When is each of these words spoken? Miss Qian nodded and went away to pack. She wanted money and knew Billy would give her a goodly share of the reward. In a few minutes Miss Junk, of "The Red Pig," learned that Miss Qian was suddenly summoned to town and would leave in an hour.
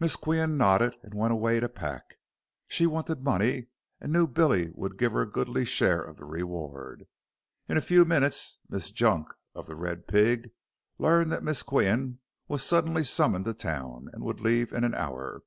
Miss 0.00 0.16
Qian 0.16 0.56
nodded 0.56 0.96
and 1.02 1.12
went 1.12 1.34
away 1.34 1.60
to 1.60 1.68
pack. 1.68 2.14
She 2.68 2.86
wanted 2.86 3.22
money 3.22 3.66
and 4.00 4.10
knew 4.10 4.26
Billy 4.26 4.70
would 4.74 4.96
give 4.96 5.12
her 5.12 5.20
a 5.20 5.30
goodly 5.30 5.66
share 5.66 6.00
of 6.00 6.16
the 6.16 6.24
reward. 6.24 7.04
In 7.68 7.76
a 7.76 7.82
few 7.82 8.06
minutes 8.06 8.56
Miss 8.70 8.90
Junk, 8.90 9.28
of 9.54 9.66
"The 9.66 9.76
Red 9.76 10.06
Pig," 10.08 10.52
learned 10.96 11.30
that 11.32 11.44
Miss 11.44 11.62
Qian 11.62 12.16
was 12.48 12.62
suddenly 12.62 13.04
summoned 13.04 13.44
to 13.44 13.52
town 13.52 14.08
and 14.14 14.24
would 14.24 14.40
leave 14.40 14.72
in 14.72 14.84
an 14.84 14.94
hour. 14.94 15.42